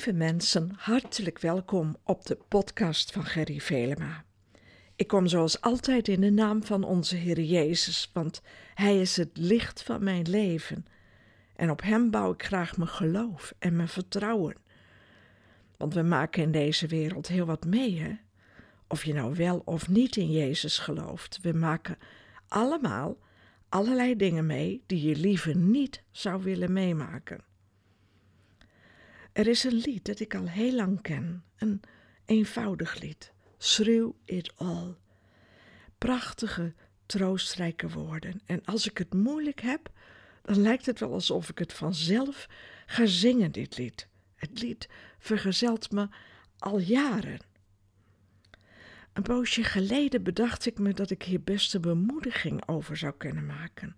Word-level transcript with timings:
Lieve 0.00 0.18
mensen, 0.18 0.72
hartelijk 0.76 1.38
welkom 1.38 1.96
op 2.04 2.26
de 2.26 2.38
podcast 2.48 3.12
van 3.12 3.24
Gerry 3.24 3.60
Velema. 3.60 4.24
Ik 4.96 5.06
kom 5.08 5.26
zoals 5.26 5.60
altijd 5.60 6.08
in 6.08 6.20
de 6.20 6.30
naam 6.30 6.64
van 6.64 6.84
onze 6.84 7.16
Heer 7.16 7.40
Jezus, 7.40 8.10
want 8.12 8.42
Hij 8.74 9.00
is 9.00 9.16
het 9.16 9.30
licht 9.32 9.82
van 9.82 10.04
mijn 10.04 10.28
leven. 10.28 10.86
En 11.56 11.70
op 11.70 11.82
Hem 11.82 12.10
bouw 12.10 12.32
ik 12.32 12.42
graag 12.42 12.76
mijn 12.76 12.88
geloof 12.88 13.52
en 13.58 13.76
mijn 13.76 13.88
vertrouwen. 13.88 14.56
Want 15.76 15.94
we 15.94 16.02
maken 16.02 16.42
in 16.42 16.52
deze 16.52 16.86
wereld 16.86 17.28
heel 17.28 17.46
wat 17.46 17.64
mee, 17.64 18.00
hè? 18.00 18.12
Of 18.88 19.04
je 19.04 19.14
nou 19.14 19.34
wel 19.34 19.62
of 19.64 19.88
niet 19.88 20.16
in 20.16 20.30
Jezus 20.30 20.78
gelooft. 20.78 21.38
We 21.42 21.52
maken 21.52 21.98
allemaal 22.48 23.18
allerlei 23.68 24.16
dingen 24.16 24.46
mee 24.46 24.82
die 24.86 25.08
je 25.08 25.16
liever 25.16 25.56
niet 25.56 26.02
zou 26.10 26.42
willen 26.42 26.72
meemaken. 26.72 27.49
Er 29.40 29.46
is 29.46 29.64
een 29.64 29.74
lied 29.74 30.04
dat 30.04 30.20
ik 30.20 30.34
al 30.34 30.48
heel 30.48 30.74
lang 30.74 31.02
ken, 31.02 31.44
een 31.56 31.80
eenvoudig 32.24 33.00
lied, 33.00 33.32
Through 33.56 34.16
It 34.24 34.52
All. 34.56 34.96
Prachtige, 35.98 36.74
troostrijke 37.06 37.88
woorden. 37.88 38.40
En 38.44 38.64
als 38.64 38.88
ik 38.88 38.98
het 38.98 39.14
moeilijk 39.14 39.60
heb, 39.60 39.90
dan 40.42 40.60
lijkt 40.60 40.86
het 40.86 41.00
wel 41.00 41.12
alsof 41.12 41.48
ik 41.48 41.58
het 41.58 41.72
vanzelf 41.72 42.48
ga 42.86 43.06
zingen, 43.06 43.52
dit 43.52 43.78
lied. 43.78 44.08
Het 44.34 44.60
lied 44.60 44.88
vergezelt 45.18 45.90
me 45.90 46.08
al 46.58 46.78
jaren. 46.78 47.40
Een 49.12 49.22
poosje 49.22 49.62
geleden 49.62 50.22
bedacht 50.22 50.66
ik 50.66 50.78
me 50.78 50.94
dat 50.94 51.10
ik 51.10 51.22
hier 51.22 51.42
best 51.42 51.74
een 51.74 51.80
bemoediging 51.80 52.68
over 52.68 52.96
zou 52.96 53.14
kunnen 53.16 53.46
maken. 53.46 53.96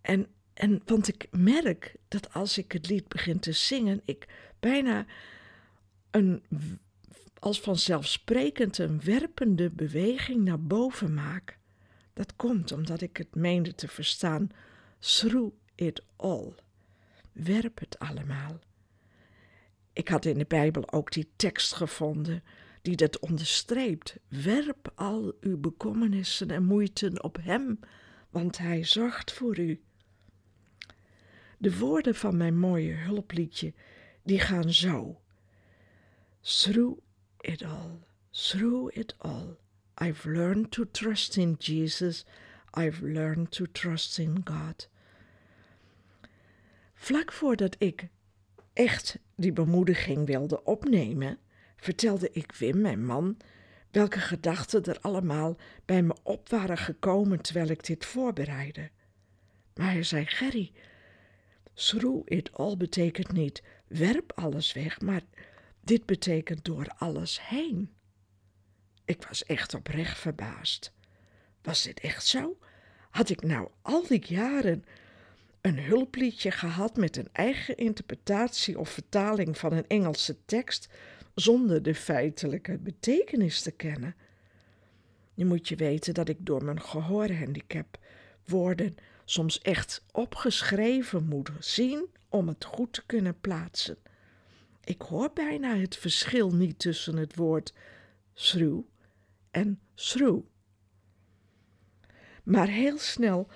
En 0.00 0.26
en 0.60 0.82
want 0.84 1.08
ik 1.08 1.28
merk 1.30 1.96
dat 2.08 2.32
als 2.34 2.58
ik 2.58 2.72
het 2.72 2.88
lied 2.88 3.08
begin 3.08 3.38
te 3.38 3.52
zingen, 3.52 4.00
ik 4.04 4.28
bijna 4.58 5.06
een 6.10 6.42
als 7.38 7.60
vanzelfsprekend 7.60 8.78
een 8.78 9.00
werpende 9.00 9.70
beweging 9.70 10.44
naar 10.44 10.60
boven 10.60 11.14
maak. 11.14 11.58
Dat 12.12 12.36
komt 12.36 12.72
omdat 12.72 13.00
ik 13.00 13.16
het 13.16 13.34
meende 13.34 13.74
te 13.74 13.88
verstaan. 13.88 14.50
Through 14.98 15.54
it 15.74 16.02
all. 16.16 16.52
Werp 17.32 17.78
het 17.78 17.98
allemaal. 17.98 18.58
Ik 19.92 20.08
had 20.08 20.24
in 20.24 20.38
de 20.38 20.46
Bijbel 20.48 20.92
ook 20.92 21.12
die 21.12 21.30
tekst 21.36 21.74
gevonden 21.74 22.42
die 22.82 22.96
dat 22.96 23.18
onderstreept. 23.18 24.16
Werp 24.28 24.92
al 24.94 25.34
uw 25.40 25.58
bekommernissen 25.58 26.50
en 26.50 26.64
moeiten 26.64 27.22
op 27.22 27.38
Hem, 27.40 27.78
want 28.30 28.58
Hij 28.58 28.84
zorgt 28.84 29.32
voor 29.32 29.58
u. 29.58 29.80
De 31.60 31.78
woorden 31.78 32.14
van 32.14 32.36
mijn 32.36 32.58
mooie 32.58 32.92
hulpliedje, 32.92 33.72
die 34.22 34.40
gaan 34.40 34.72
zo. 34.72 35.20
Through 36.40 36.98
it 37.40 37.62
all, 37.64 37.98
through 38.30 38.96
it 38.96 39.14
all, 39.18 39.56
I've 40.02 40.30
learned 40.30 40.70
to 40.70 40.84
trust 40.90 41.36
in 41.36 41.56
Jesus, 41.58 42.24
I've 42.78 43.06
learned 43.06 43.50
to 43.50 43.64
trust 43.72 44.18
in 44.18 44.40
God. 44.44 44.88
Vlak 46.94 47.32
voordat 47.32 47.76
ik 47.78 48.08
echt 48.72 49.18
die 49.36 49.52
bemoediging 49.52 50.26
wilde 50.26 50.64
opnemen, 50.64 51.38
vertelde 51.76 52.30
ik 52.32 52.52
Wim, 52.52 52.80
mijn 52.80 53.04
man, 53.04 53.36
welke 53.90 54.18
gedachten 54.18 54.84
er 54.84 54.98
allemaal 55.00 55.56
bij 55.84 56.02
me 56.02 56.16
op 56.22 56.48
waren 56.48 56.78
gekomen 56.78 57.40
terwijl 57.40 57.68
ik 57.68 57.84
dit 57.84 58.04
voorbereidde. 58.04 58.90
Maar 59.74 59.92
hij 59.92 60.02
zei: 60.02 60.26
Gerry, 60.26 60.72
Through 61.80 62.22
it 62.24 62.52
all 62.52 62.76
betekent 62.76 63.32
niet 63.32 63.62
werp 63.86 64.32
alles 64.34 64.72
weg, 64.72 65.00
maar 65.00 65.22
dit 65.80 66.06
betekent 66.06 66.64
door 66.64 66.86
alles 66.98 67.48
heen. 67.48 67.92
Ik 69.04 69.24
was 69.28 69.44
echt 69.44 69.74
oprecht 69.74 70.18
verbaasd. 70.18 70.92
Was 71.62 71.82
dit 71.82 72.00
echt 72.00 72.26
zo? 72.26 72.58
Had 73.10 73.30
ik 73.30 73.42
nou 73.42 73.68
al 73.82 74.06
die 74.06 74.24
jaren 74.26 74.84
een 75.60 75.78
hulpliedje 75.78 76.50
gehad 76.50 76.96
met 76.96 77.16
een 77.16 77.28
eigen 77.32 77.76
interpretatie 77.76 78.78
of 78.78 78.88
vertaling 78.88 79.58
van 79.58 79.72
een 79.72 79.86
Engelse 79.86 80.44
tekst 80.44 80.88
zonder 81.34 81.82
de 81.82 81.94
feitelijke 81.94 82.78
betekenis 82.78 83.62
te 83.62 83.70
kennen? 83.70 84.16
Je 85.34 85.44
moet 85.44 85.68
je 85.68 85.76
weten 85.76 86.14
dat 86.14 86.28
ik 86.28 86.46
door 86.46 86.64
mijn 86.64 86.80
gehoorhandicap 86.80 87.98
woorden 88.44 88.96
soms 89.30 89.58
echt 89.58 90.04
opgeschreven 90.12 91.24
moet 91.24 91.50
zien 91.58 92.06
om 92.28 92.48
het 92.48 92.64
goed 92.64 92.92
te 92.92 93.06
kunnen 93.06 93.40
plaatsen. 93.40 93.98
Ik 94.84 95.02
hoor 95.02 95.30
bijna 95.34 95.76
het 95.76 95.96
verschil 95.96 96.50
niet 96.50 96.78
tussen 96.78 97.16
het 97.16 97.36
woord 97.36 97.74
through 98.32 98.88
en 99.50 99.80
through. 99.94 100.46
Maar 102.44 102.68
heel 102.68 102.98
snel 102.98 103.48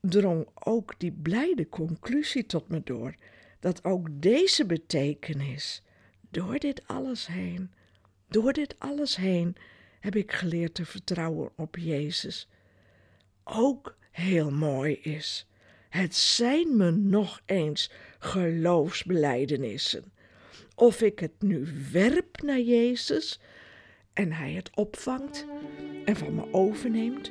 drong 0.00 0.48
ook 0.54 0.94
die 0.98 1.12
blijde 1.12 1.68
conclusie 1.68 2.46
tot 2.46 2.68
me 2.68 2.80
door 2.84 3.16
dat 3.60 3.84
ook 3.84 4.08
deze 4.12 4.66
betekenis, 4.66 5.82
door 6.30 6.58
dit 6.58 6.86
alles 6.86 7.26
heen, 7.26 7.72
door 8.28 8.52
dit 8.52 8.78
alles 8.78 9.16
heen, 9.16 9.56
heb 10.00 10.16
ik 10.16 10.32
geleerd 10.32 10.74
te 10.74 10.84
vertrouwen 10.84 11.52
op 11.56 11.76
Jezus. 11.76 12.48
Ook 13.44 13.96
heel 14.16 14.50
mooi 14.50 14.98
is. 15.02 15.46
Het 15.88 16.14
zijn 16.14 16.76
me 16.76 16.90
nog 16.90 17.40
eens 17.46 17.90
geloofsbelijdenissen. 18.18 20.12
Of 20.74 21.02
ik 21.02 21.18
het 21.18 21.32
nu 21.38 21.66
werp 21.92 22.42
naar 22.42 22.60
Jezus 22.60 23.40
en 24.12 24.32
Hij 24.32 24.52
het 24.52 24.70
opvangt 24.74 25.46
en 26.04 26.16
van 26.16 26.34
me 26.34 26.52
overneemt, 26.52 27.30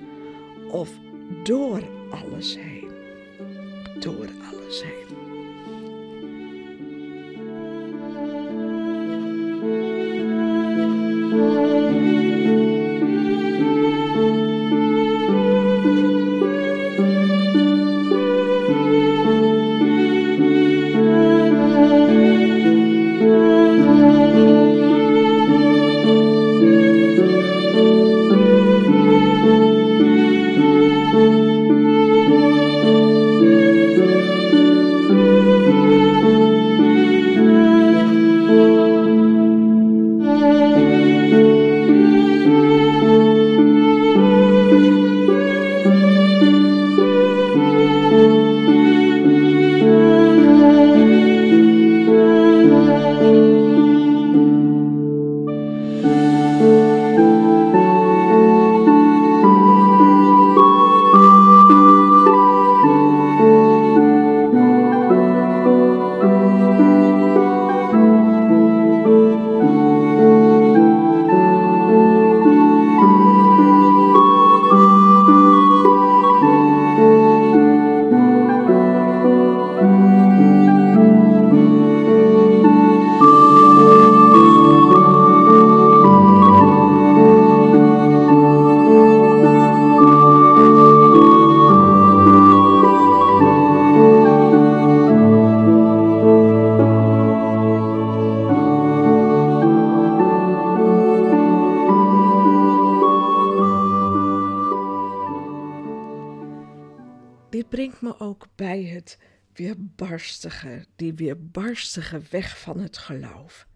of 0.72 0.90
door 1.44 1.88
alles 2.10 2.56
heen. 2.56 2.92
Door 4.00 4.30
alles 4.52 4.84
heen. 4.84 5.25
Ook 108.18 108.48
bij 108.56 108.84
het 108.84 109.18
weerbarstige, 109.54 110.86
die 110.96 111.14
weerbarstige 111.14 112.22
weg 112.30 112.60
van 112.60 112.80
het 112.80 112.98
geloof. 112.98 113.68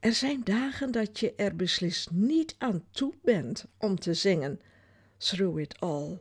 Er 0.00 0.12
zijn 0.12 0.40
dagen 0.44 0.92
dat 0.92 1.20
je 1.20 1.34
er 1.34 1.56
beslist 1.56 2.10
niet 2.10 2.54
aan 2.58 2.84
toe 2.90 3.14
bent 3.22 3.64
om 3.78 3.98
te 3.98 4.14
zingen 4.14 4.60
Through 5.16 5.60
It 5.60 5.80
All, 5.80 6.18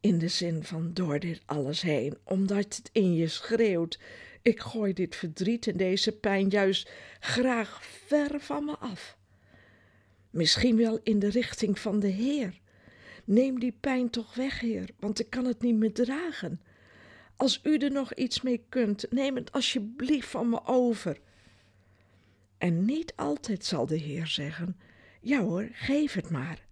in 0.00 0.18
de 0.18 0.28
zin 0.28 0.64
van 0.64 0.94
door 0.94 1.18
dit 1.18 1.40
alles 1.46 1.82
heen, 1.82 2.18
omdat 2.24 2.76
het 2.76 2.90
in 2.92 3.14
je 3.14 3.28
schreeuwt, 3.28 3.98
ik 4.42 4.60
gooi 4.60 4.92
dit 4.92 5.16
verdriet 5.16 5.66
en 5.66 5.76
deze 5.76 6.12
pijn 6.12 6.48
juist 6.48 6.90
graag 7.20 7.84
ver 7.84 8.40
van 8.40 8.64
me 8.64 8.76
af. 8.76 9.18
Misschien 10.30 10.76
wel 10.76 11.00
in 11.02 11.18
de 11.18 11.30
richting 11.30 11.78
van 11.78 12.00
de 12.00 12.08
Heer. 12.08 12.60
Neem 13.30 13.60
die 13.60 13.72
pijn 13.80 14.10
toch 14.10 14.34
weg, 14.34 14.60
Heer, 14.60 14.90
want 14.98 15.20
ik 15.20 15.30
kan 15.30 15.44
het 15.44 15.62
niet 15.62 15.76
meer 15.76 15.92
dragen. 15.92 16.60
Als 17.36 17.60
u 17.62 17.76
er 17.76 17.90
nog 17.90 18.14
iets 18.14 18.40
mee 18.40 18.64
kunt, 18.68 19.06
neem 19.10 19.36
het 19.36 19.52
alsjeblieft 19.52 20.28
van 20.28 20.48
me 20.48 20.64
over. 20.64 21.20
En 22.58 22.84
niet 22.84 23.12
altijd 23.16 23.64
zal 23.64 23.86
de 23.86 23.96
Heer 23.96 24.26
zeggen: 24.26 24.76
Ja 25.20 25.40
hoor, 25.40 25.68
geef 25.72 26.12
het 26.12 26.30
maar. 26.30 26.66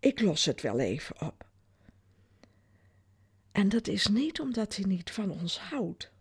Ik 0.00 0.20
los 0.20 0.44
het 0.44 0.60
wel 0.62 0.78
even 0.78 1.20
op. 1.20 1.46
En 3.52 3.68
dat 3.68 3.88
is 3.88 4.06
niet 4.06 4.40
omdat 4.40 4.76
hij 4.76 4.84
niet 4.84 5.10
van 5.10 5.30
ons 5.30 5.58
houdt. 5.58 6.12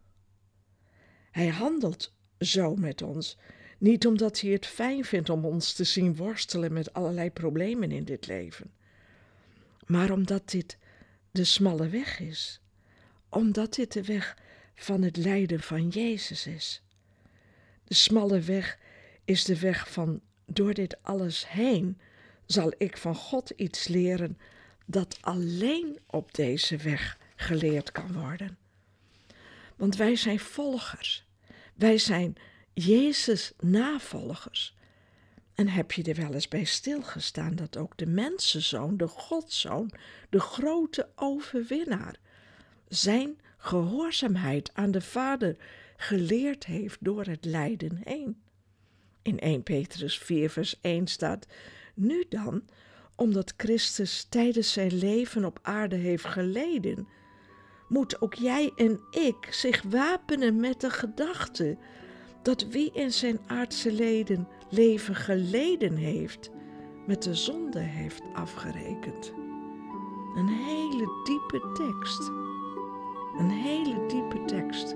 Hij 1.32 1.48
handelt 1.48 2.14
zo 2.40 2.76
met 2.76 3.02
ons, 3.02 3.38
niet 3.78 4.08
omdat 4.08 4.40
hij 4.40 4.52
het 4.52 4.66
fijn 4.66 5.06
vindt 5.06 5.30
om 5.30 5.46
ons 5.46 5.74
te 5.74 5.84
zien 5.84 6.16
worstelen 6.16 6.74
met 6.74 6.94
allerlei 6.94 7.32
problemen 7.32 7.92
in 7.92 8.04
dit 8.04 8.28
leven, 8.28 8.72
maar 9.88 10.12
omdat 10.12 10.50
dit 10.50 10.78
de 11.32 11.44
smalle 11.44 11.90
weg 11.90 12.20
is, 12.20 12.62
omdat 13.30 13.74
dit 13.74 13.94
de 13.94 14.04
weg 14.04 14.38
van 14.76 15.02
het 15.02 15.18
lijden 15.18 15.60
van 15.60 15.88
Jezus 15.88 16.48
is. 16.48 16.82
De 17.84 17.94
smalle 17.94 18.40
weg 18.40 18.78
is 19.26 19.44
de 19.44 19.60
weg 19.60 19.92
van 19.92 20.22
door 20.46 20.74
dit 20.74 21.04
alles 21.04 21.50
heen 21.50 22.00
zal 22.46 22.74
ik 22.78 22.98
van 22.98 23.16
God 23.16 23.50
iets 23.50 23.88
leren 23.88 24.38
dat 24.86 25.18
alleen 25.22 26.00
op 26.06 26.34
deze 26.34 26.78
weg 26.78 27.18
geleerd 27.36 27.92
kan 27.92 28.14
worden. 28.14 28.58
Want 29.76 29.96
wij 29.96 30.16
zijn 30.16 30.40
volgers. 30.40 31.26
Wij 31.76 31.98
zijn 31.98 32.36
Jezus 32.74 33.52
navolgers. 33.60 34.76
En 35.58 35.68
heb 35.68 35.92
je 35.92 36.04
er 36.04 36.16
wel 36.16 36.34
eens 36.34 36.48
bij 36.48 36.64
stilgestaan 36.64 37.56
dat 37.56 37.78
ook 37.78 37.98
de 37.98 38.06
mensenzoon, 38.06 38.98
de 38.98 39.08
Godzoon, 39.08 39.92
de 40.30 40.40
grote 40.40 41.10
overwinnaar, 41.16 42.20
zijn 42.88 43.40
gehoorzaamheid 43.58 44.72
aan 44.74 44.92
de 44.92 45.02
Vader 45.02 45.56
geleerd 45.96 46.66
heeft 46.66 46.98
door 47.00 47.26
het 47.26 47.46
lijden 47.46 48.02
heen? 48.04 48.42
In 49.22 49.40
1 49.40 49.64
Petrus 49.64 50.18
4, 50.18 50.50
vers 50.50 50.80
1 50.82 51.08
staat: 51.08 51.48
Nu 51.94 52.26
dan, 52.30 52.64
omdat 53.16 53.54
Christus 53.58 54.24
tijdens 54.24 54.74
zijn 54.74 54.94
leven 54.94 55.46
op 55.46 55.60
aarde 55.62 55.96
heeft 55.96 56.26
geleden, 56.26 57.08
moet 57.88 58.22
ook 58.22 58.34
jij 58.34 58.72
en 58.76 59.00
ik 59.12 59.48
zich 59.54 59.82
wapenen 59.82 60.60
met 60.60 60.82
de 60.82 60.90
gedachte 60.90 61.78
dat 62.42 62.68
wie 62.68 62.92
in 62.94 63.12
zijn 63.14 63.40
aardse 63.48 63.92
leden 63.92 64.48
leven 64.70 65.16
geleden 65.16 65.96
heeft, 65.96 66.52
met 67.06 67.24
de 67.24 67.36
zonde 67.36 67.80
heeft 67.80 68.24
afgerekend. 68.34 69.34
Een 70.36 70.48
hele 70.48 71.22
diepe 71.24 71.72
tekst. 71.74 72.30
Een 73.38 73.50
hele 73.50 74.06
diepe 74.08 74.46
tekst. 74.46 74.96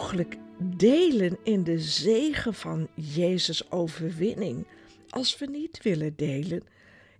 Mogelijk 0.00 0.36
delen 0.58 1.38
in 1.42 1.64
de 1.64 1.78
zegen 1.78 2.54
van 2.54 2.88
Jezus' 2.94 3.70
overwinning 3.70 4.66
als 5.08 5.38
we 5.38 5.46
niet 5.46 5.82
willen 5.82 6.16
delen 6.16 6.62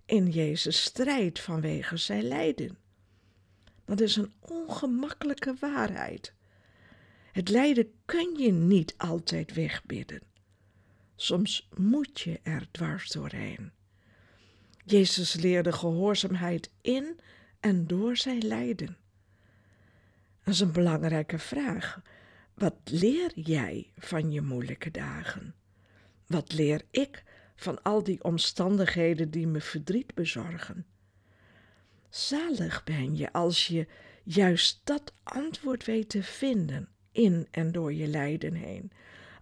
in 0.05 0.29
Jezus' 0.29 0.83
strijd 0.83 1.39
vanwege 1.39 1.97
zijn 1.97 2.23
lijden. 2.23 2.77
Dat 3.85 4.01
is 4.01 4.15
een 4.15 4.31
ongemakkelijke 4.39 5.55
waarheid. 5.59 6.33
Het 7.31 7.49
lijden 7.49 7.91
kun 8.05 8.37
je 8.37 8.51
niet 8.51 8.93
altijd 8.97 9.53
wegbidden. 9.53 10.21
Soms 11.15 11.69
moet 11.77 12.19
je 12.19 12.39
er 12.43 12.67
dwars 12.71 13.11
doorheen. 13.11 13.71
Jezus 14.85 15.33
leerde 15.33 15.71
gehoorzaamheid 15.71 16.69
in 16.81 17.19
en 17.59 17.87
door 17.87 18.17
zijn 18.17 18.47
lijden. 18.47 18.97
Dat 20.43 20.53
is 20.53 20.59
een 20.59 20.71
belangrijke 20.71 21.39
vraag. 21.39 22.01
Wat 22.61 22.79
leer 22.83 23.31
jij 23.35 23.91
van 23.97 24.31
je 24.31 24.41
moeilijke 24.41 24.91
dagen? 24.91 25.55
Wat 26.27 26.53
leer 26.53 26.81
ik 26.91 27.23
van 27.55 27.83
al 27.83 28.03
die 28.03 28.23
omstandigheden 28.23 29.31
die 29.31 29.47
me 29.47 29.61
verdriet 29.61 30.13
bezorgen? 30.13 30.85
Zalig 32.09 32.83
ben 32.83 33.17
je 33.17 33.33
als 33.33 33.67
je 33.67 33.87
juist 34.23 34.81
dat 34.83 35.13
antwoord 35.23 35.85
weet 35.85 36.09
te 36.09 36.23
vinden 36.23 36.89
in 37.11 37.47
en 37.51 37.71
door 37.71 37.93
je 37.93 38.07
lijden 38.07 38.53
heen. 38.53 38.91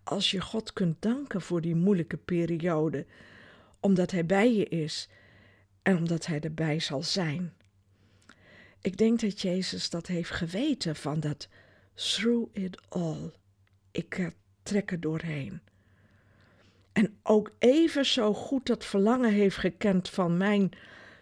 Als 0.04 0.32
je 0.32 0.42
God 0.42 0.74
kunt 0.74 1.02
danken 1.02 1.42
voor 1.42 1.62
die 1.62 1.76
moeilijke 1.76 2.18
periode, 2.18 3.06
omdat 3.80 4.12
Hij 4.12 4.26
bij 4.26 4.56
je 4.56 4.66
is 4.66 5.10
en 5.82 5.98
omdat 5.98 6.26
Hij 6.26 6.40
erbij 6.40 6.80
zal 6.80 7.04
zijn. 7.04 7.54
Ik 8.82 8.98
denk 8.98 9.20
dat 9.20 9.42
Jezus 9.42 9.90
dat 9.90 10.08
heeft 10.08 10.32
geweten 10.32 10.96
van 10.96 11.20
dat 11.20 11.48
through 12.00 12.58
it 12.58 12.78
all. 12.90 13.32
Ik 13.92 14.32
trek 14.64 14.92
er 14.92 15.00
doorheen. 15.00 15.62
En 16.92 17.20
ook 17.24 17.52
even 17.60 18.06
zo 18.06 18.34
goed 18.34 18.66
dat 18.66 18.86
verlangen 18.86 19.32
heeft 19.32 19.58
gekend 19.58 20.10
van 20.10 20.38
mijn 20.38 20.72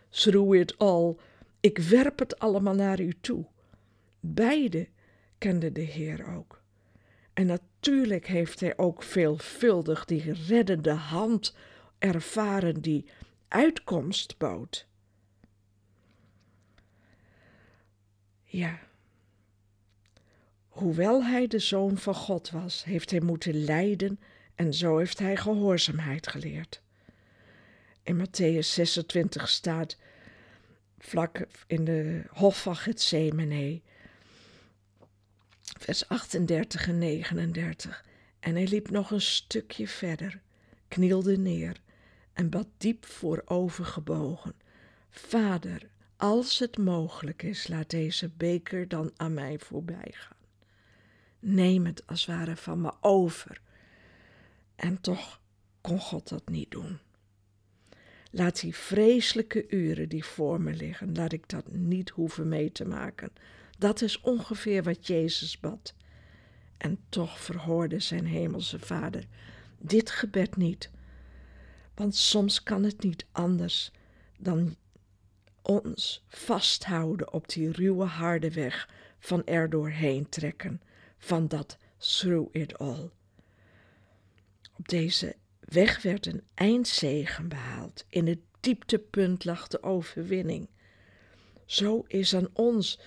through 0.09 0.55
it 0.55 0.77
all. 0.77 1.15
Ik 1.59 1.77
werp 1.77 2.19
het 2.19 2.39
allemaal 2.39 2.75
naar 2.75 2.99
u 2.99 3.13
toe. 3.21 3.45
Beide 4.19 4.87
kende 5.37 5.71
de 5.71 5.81
Heer 5.81 6.35
ook. 6.35 6.61
En 7.33 7.45
natuurlijk 7.45 8.27
heeft 8.27 8.59
hij 8.59 8.77
ook 8.77 9.03
veelvuldig 9.03 10.05
die 10.05 10.33
reddende 10.33 10.93
hand 10.93 11.55
ervaren 11.97 12.81
die 12.81 13.09
uitkomst 13.47 14.37
bood. 14.37 14.87
Ja, 18.43 18.79
Hoewel 20.77 21.23
hij 21.23 21.47
de 21.47 21.59
zoon 21.59 21.97
van 21.97 22.15
God 22.15 22.49
was, 22.49 22.83
heeft 22.83 23.11
hij 23.11 23.19
moeten 23.19 23.63
lijden 23.63 24.19
en 24.55 24.73
zo 24.73 24.97
heeft 24.97 25.19
hij 25.19 25.37
gehoorzaamheid 25.37 26.27
geleerd. 26.27 26.81
In 28.03 28.25
Matthäus 28.25 28.59
26 28.67 29.49
staat, 29.49 29.97
vlak 30.97 31.47
in 31.67 31.85
de 31.85 32.23
hof 32.29 32.61
van 32.61 32.75
Gethsemane, 32.75 33.81
vers 35.79 36.07
38 36.07 36.87
en 36.87 36.97
39. 36.97 38.05
En 38.39 38.55
hij 38.55 38.67
liep 38.67 38.89
nog 38.89 39.11
een 39.11 39.21
stukje 39.21 39.87
verder, 39.87 40.41
knielde 40.87 41.37
neer 41.37 41.81
en 42.33 42.49
bad 42.49 42.67
diep 42.77 43.05
voorover 43.05 43.85
gebogen. 43.85 44.53
Vader, 45.09 45.81
als 46.17 46.59
het 46.59 46.77
mogelijk 46.77 47.43
is, 47.43 47.67
laat 47.67 47.89
deze 47.89 48.29
beker 48.29 48.87
dan 48.87 49.11
aan 49.15 49.33
mij 49.33 49.59
voorbij 49.59 50.11
gaan. 50.11 50.36
Neem 51.39 51.85
het 51.85 52.07
als 52.07 52.25
ware 52.25 52.55
van 52.55 52.81
me 52.81 52.93
over. 53.01 53.61
En 54.75 55.01
toch 55.01 55.41
kon 55.81 55.99
God 55.99 56.29
dat 56.29 56.49
niet 56.49 56.71
doen. 56.71 56.99
Laat 58.31 58.59
die 58.59 58.75
vreselijke 58.75 59.69
uren 59.69 60.09
die 60.09 60.25
voor 60.25 60.61
me 60.61 60.73
liggen, 60.73 61.15
laat 61.15 61.31
ik 61.31 61.49
dat 61.49 61.71
niet 61.71 62.09
hoeven 62.09 62.47
mee 62.47 62.71
te 62.71 62.85
maken. 62.85 63.31
Dat 63.77 64.01
is 64.01 64.21
ongeveer 64.21 64.83
wat 64.83 65.07
Jezus 65.07 65.59
bad. 65.59 65.95
En 66.77 66.99
toch 67.09 67.39
verhoorde 67.39 67.99
zijn 67.99 68.25
hemelse 68.25 68.79
Vader 68.79 69.27
dit 69.79 70.09
gebed 70.09 70.55
niet. 70.55 70.89
Want 71.95 72.15
soms 72.15 72.63
kan 72.63 72.83
het 72.83 73.03
niet 73.03 73.25
anders 73.31 73.91
dan 74.37 74.75
ons 75.61 76.25
vasthouden 76.27 77.33
op 77.33 77.49
die 77.49 77.71
ruwe 77.71 78.05
harde 78.05 78.51
weg 78.51 78.89
van 79.19 79.45
er 79.45 79.69
doorheen 79.69 80.29
trekken, 80.29 80.81
van 81.27 81.47
dat 81.47 81.77
through 81.97 82.55
it 82.55 82.77
all. 82.77 83.09
Op 84.77 84.87
deze 84.87 85.35
weg 85.59 86.01
werd 86.01 86.25
een 86.25 86.43
eindzegen 86.53 87.47
behaald. 87.47 88.05
In 88.09 88.27
het 88.27 88.39
dieptepunt 88.59 89.45
lag 89.45 89.67
de 89.67 89.83
overwinning. 89.83 90.69
Zo 91.65 92.03
is 92.07 92.35
aan 92.35 92.49
ons 92.53 92.99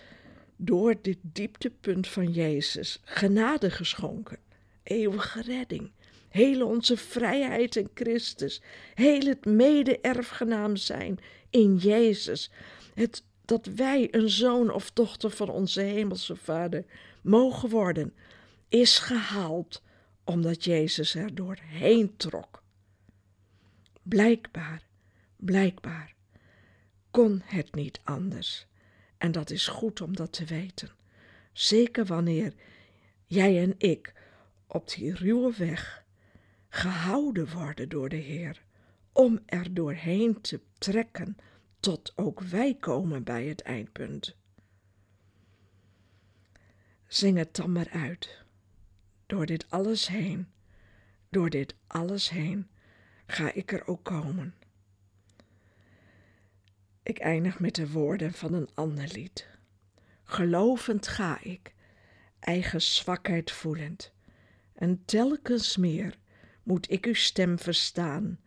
door 0.57 0.95
dit 1.03 1.19
dieptepunt 1.23 2.09
van 2.09 2.33
Jezus 2.33 3.01
genade 3.05 3.71
geschonken, 3.71 4.39
eeuwige 4.83 5.43
redding, 5.43 5.91
hele 6.29 6.65
onze 6.65 6.97
vrijheid 6.97 7.77
in 7.77 7.91
Christus, 7.95 8.63
heel 8.95 9.27
het 9.27 9.45
mede-erfgenaam 9.45 10.77
zijn 10.77 11.19
in 11.51 11.77
Jezus, 11.77 12.51
het 12.95 13.25
dat 13.45 13.67
wij 13.67 14.09
een 14.11 14.31
zoon 14.31 14.73
of 14.73 14.91
dochter 14.91 15.31
van 15.31 15.49
onze 15.49 15.81
hemelse 15.81 16.37
Vader 16.37 16.85
mogen 17.23 17.69
worden, 17.69 18.15
is 18.69 18.99
gehaald 18.99 19.83
omdat 20.25 20.65
Jezus 20.65 21.15
er 21.15 21.35
doorheen 21.35 22.17
trok. 22.17 22.63
Blijkbaar, 24.03 24.83
blijkbaar 25.37 26.15
kon 27.11 27.43
het 27.45 27.75
niet 27.75 28.01
anders. 28.05 28.67
En 29.19 29.33
dat 29.33 29.51
is 29.51 29.67
goed 29.67 30.01
om 30.01 30.17
dat 30.17 30.33
te 30.33 30.45
weten. 30.45 30.91
Zeker 31.53 32.05
wanneer 32.05 32.55
jij 33.27 33.63
en 33.63 33.75
ik 33.79 34.15
op 34.67 34.89
die 34.89 35.15
ruwe 35.15 35.53
weg 35.57 36.05
gehouden 36.69 37.53
worden 37.53 37.89
door 37.89 38.09
de 38.09 38.17
Heer, 38.17 38.63
om 39.13 39.41
er 39.47 39.75
doorheen 39.75 40.41
te 40.41 40.61
trekken 40.79 41.37
tot 41.81 42.13
ook 42.17 42.41
wij 42.41 42.75
komen 42.75 43.25
bij 43.25 43.47
het 43.47 43.63
eindpunt. 43.63 44.37
Zing 47.11 47.37
het 47.37 47.57
dan 47.57 47.73
maar 47.73 47.89
uit. 47.89 48.43
Door 49.27 49.47
dit 49.47 49.71
alles 49.71 50.09
heen, 50.09 50.49
door 51.29 51.51
dit 51.51 51.75
alles 51.87 52.31
heen, 52.31 52.69
ga 53.27 53.53
ik 53.53 53.73
er 53.73 53.87
ook 53.87 54.05
komen. 54.05 54.55
Ik 57.03 57.19
eindig 57.19 57.61
met 57.61 57.75
de 57.75 57.91
woorden 57.91 58.33
van 58.33 58.55
een 58.55 58.69
ander 58.75 59.09
lied. 59.13 59.47
Gelovend 60.25 61.09
ga 61.09 61.41
ik, 61.43 61.75
eigen 62.41 62.83
zwakheid 62.83 63.51
voelend, 63.51 64.13
en 64.75 65.05
telkens 65.05 65.77
meer 65.77 66.19
moet 66.63 66.91
ik 66.91 67.07
uw 67.07 67.15
stem 67.15 67.59
verstaan. 67.59 68.41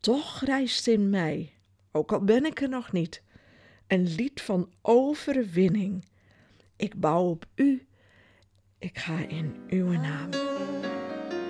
Toch 0.00 0.40
rijst 0.44 0.86
in 0.86 1.10
mij, 1.10 1.52
ook 1.92 2.12
al 2.12 2.24
ben 2.24 2.44
ik 2.44 2.60
er 2.60 2.68
nog 2.68 2.92
niet, 2.92 3.22
een 3.86 4.14
lied 4.14 4.40
van 4.40 4.72
overwinning. 4.82 6.04
Ik 6.76 7.00
bouw 7.00 7.28
op 7.28 7.46
u, 7.54 7.86
ik 8.78 8.98
ga 8.98 9.18
in 9.28 9.64
uw 9.68 9.90
naam. 9.90 10.30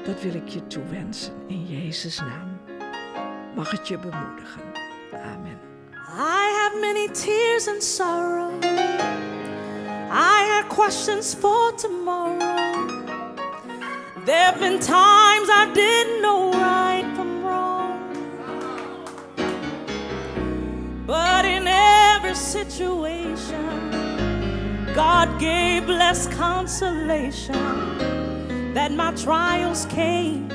Dat 0.04 0.22
wil 0.22 0.34
ik 0.34 0.48
je 0.48 0.66
toewensen 0.66 1.32
in 1.46 1.66
Jezus' 1.66 2.18
naam. 2.18 2.60
Mag 3.54 3.70
het 3.70 3.88
je 3.88 3.98
bemoedigen. 3.98 4.62
Amen. 5.12 5.58
I 6.16 6.60
have 6.60 6.78
many 6.80 7.08
tears 7.08 7.68
and 7.68 7.82
sorrow. 7.82 8.52
I 10.10 10.46
had 10.52 10.68
questions 10.68 11.34
for 11.34 11.74
tomorrow. 11.76 12.86
There 14.24 14.44
have 14.44 14.58
been 14.58 14.78
times 14.78 15.48
I 15.48 15.70
didn't 15.72 16.20
know 16.20 16.52
right 16.52 17.04
from 17.14 17.42
wrong. 17.42 18.00
But 21.06 21.44
in 21.44 21.66
every 21.66 22.34
situation, 22.34 24.03
God 24.94 25.40
gave 25.40 25.86
blessed 25.86 26.30
consolation 26.32 27.54
that 28.74 28.92
my 28.92 29.12
trials 29.14 29.86
came 29.86 30.48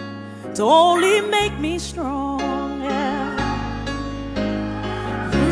to 0.56 0.64
only 0.64 1.22
make 1.22 1.58
me 1.60 1.78
strong. 1.78 2.40
Yeah. 2.82 3.36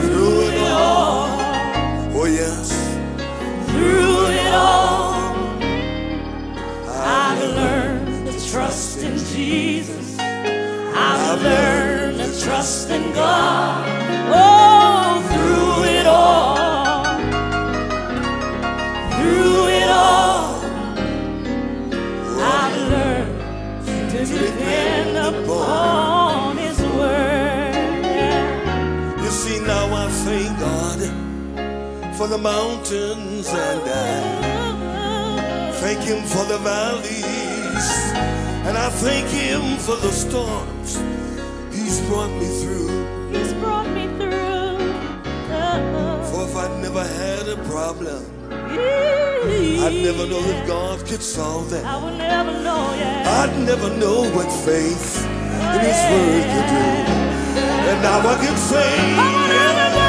Through 0.02 0.42
it 0.52 0.72
all, 0.72 1.28
Oh, 2.20 2.26
yes. 2.26 2.72
through 3.72 4.28
it 4.42 4.54
all, 4.54 5.14
I've 6.90 7.44
learned 7.62 8.28
to 8.28 8.52
trust 8.52 9.04
in 9.04 9.18
Jesus. 9.18 10.18
I've 10.20 11.42
learned 11.42 12.18
to 12.20 12.42
trust 12.44 12.90
in 12.90 13.12
God. 13.14 13.86
Oh, 14.34 14.57
for 32.18 32.28
the 32.28 32.38
mountains 32.38 33.48
and 33.48 33.82
I 33.86 35.72
thank 35.74 36.00
Him 36.00 36.24
for 36.24 36.44
the 36.46 36.58
valleys 36.58 37.88
and 38.66 38.76
I 38.76 38.90
thank 38.90 39.28
Him 39.28 39.78
for 39.78 39.96
the 39.98 40.12
storms 40.12 40.98
He's 41.72 42.02
brought 42.08 42.32
me 42.42 42.48
through. 42.60 42.90
He's 43.30 43.54
brought 43.54 43.88
me 43.90 44.08
through. 44.18 44.80
For 46.30 46.44
if 46.48 46.56
I'd 46.56 46.82
never 46.82 47.04
had 47.04 47.48
a 47.50 47.58
problem, 47.70 48.26
I'd 48.52 50.00
never 50.04 50.26
know 50.26 50.42
that 50.42 50.68
God 50.68 51.06
could 51.06 51.22
solve 51.22 51.70
that. 51.70 51.86
I 51.86 52.04
would 52.04 52.18
never 52.18 52.52
know, 52.52 52.96
yeah. 52.98 53.42
I'd 53.44 53.56
never 53.60 53.96
know 53.96 54.30
what 54.32 54.52
faith 54.66 55.24
in 55.24 55.80
His 55.86 56.02
Word 56.12 56.44
could 56.52 56.68
do. 56.76 56.88
And 57.90 58.02
now 58.02 58.20
I 58.20 58.36
can 58.44 58.58
say, 58.58 58.90
Come 59.16 60.07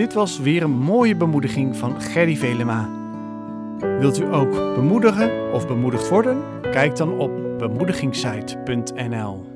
Dit 0.00 0.12
was 0.12 0.38
weer 0.38 0.62
een 0.62 0.78
mooie 0.78 1.16
bemoediging 1.16 1.76
van 1.76 2.00
Gerry 2.00 2.36
Velema. 2.36 2.88
Wilt 3.98 4.18
u 4.18 4.34
ook 4.34 4.50
bemoedigen 4.50 5.52
of 5.52 5.66
bemoedigd 5.66 6.08
worden? 6.08 6.42
Kijk 6.60 6.96
dan 6.96 7.18
op 7.18 7.58
bemoedigingssite.nl. 7.58 9.49